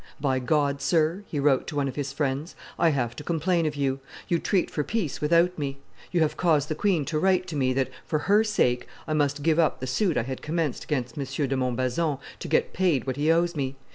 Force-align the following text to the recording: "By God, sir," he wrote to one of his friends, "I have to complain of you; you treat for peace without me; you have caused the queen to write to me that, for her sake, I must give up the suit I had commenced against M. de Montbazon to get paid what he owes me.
"By 0.19 0.39
God, 0.39 0.81
sir," 0.81 1.23
he 1.27 1.39
wrote 1.39 1.67
to 1.67 1.75
one 1.75 1.87
of 1.87 1.95
his 1.95 2.11
friends, 2.11 2.55
"I 2.79 2.89
have 2.89 3.15
to 3.17 3.23
complain 3.23 3.67
of 3.67 3.75
you; 3.75 3.99
you 4.27 4.39
treat 4.39 4.71
for 4.71 4.83
peace 4.83 5.21
without 5.21 5.59
me; 5.59 5.77
you 6.11 6.21
have 6.21 6.35
caused 6.35 6.69
the 6.69 6.73
queen 6.73 7.05
to 7.05 7.19
write 7.19 7.45
to 7.49 7.55
me 7.55 7.71
that, 7.73 7.91
for 8.07 8.17
her 8.25 8.43
sake, 8.43 8.87
I 9.07 9.13
must 9.13 9.43
give 9.43 9.59
up 9.59 9.79
the 9.79 9.85
suit 9.85 10.17
I 10.17 10.23
had 10.23 10.41
commenced 10.41 10.83
against 10.85 11.19
M. 11.19 11.23
de 11.47 11.55
Montbazon 11.55 12.17
to 12.39 12.47
get 12.47 12.73
paid 12.73 13.05
what 13.05 13.15
he 13.15 13.31
owes 13.31 13.55
me. 13.55 13.75